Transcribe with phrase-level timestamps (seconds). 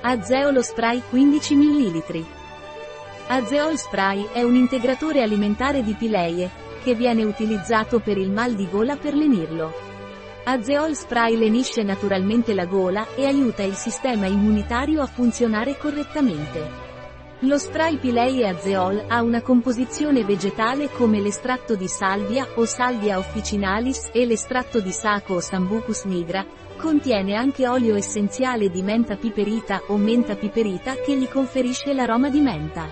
[0.00, 2.24] Azeolo Spray 15 ml.
[3.26, 6.48] Azeol Spray è un integratore alimentare di pileie,
[6.84, 9.74] che viene utilizzato per il mal di gola per lenirlo.
[10.44, 16.87] Azeol Spray lenisce naturalmente la gola e aiuta il sistema immunitario a funzionare correttamente.
[17.42, 24.10] Lo spray Pileie Azeol ha una composizione vegetale come l'estratto di salvia o salvia officinalis
[24.12, 26.44] e l'estratto di saco o sambucus nigra,
[26.76, 32.40] contiene anche olio essenziale di menta piperita o menta piperita che gli conferisce l'aroma di
[32.40, 32.88] menta.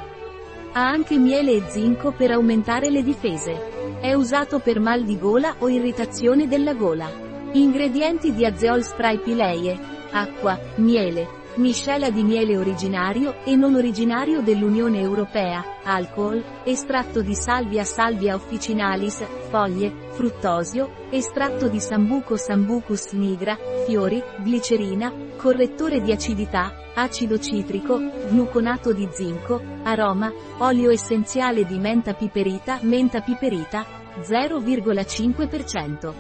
[0.75, 3.99] Ha anche miele e zinco per aumentare le difese.
[4.01, 7.11] È usato per mal di gola o irritazione della gola.
[7.51, 9.77] Ingredienti di Azeol Spray Pileie.
[10.13, 17.83] Acqua, miele, miscela di miele originario e non originario dell'Unione Europea, alcol, estratto di salvia
[17.85, 23.57] salvia officinalis, foglie, fruttosio, estratto di sambuco sambucus nigra,
[23.87, 27.99] fiori, glicerina, correttore di acidità, acido citrico,
[28.29, 33.87] gluconato di zinco, aroma, olio essenziale di menta piperita menta piperita,
[34.21, 36.13] 0,5%.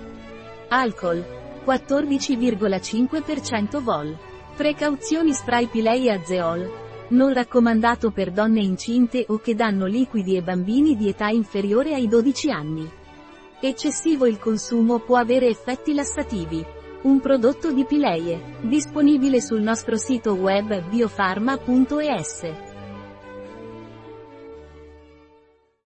[0.69, 1.25] Alcol,
[1.65, 4.26] 14,5% vol.
[4.57, 6.73] Precauzioni spray Pilei Azeol.
[7.09, 12.09] Non raccomandato per donne incinte o che danno liquidi e bambini di età inferiore ai
[12.09, 12.91] 12 anni.
[13.61, 16.65] Eccessivo il consumo può avere effetti lassativi.
[17.03, 22.66] Un prodotto di Pileie, disponibile sul nostro sito web biofarma.es.